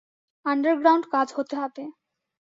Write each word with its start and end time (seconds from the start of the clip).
Underground 0.45 1.05
কাজ 1.13 1.27
হতে 1.37 1.55
হবে। 1.61 1.83